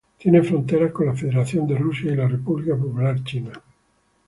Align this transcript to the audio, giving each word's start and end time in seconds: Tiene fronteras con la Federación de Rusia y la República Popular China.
Tiene 0.17 0.41
fronteras 0.41 0.91
con 0.91 1.05
la 1.05 1.13
Federación 1.15 1.67
de 1.67 1.77
Rusia 1.77 2.11
y 2.11 2.15
la 2.15 2.27
República 2.27 2.75
Popular 2.75 3.23
China. 3.23 3.51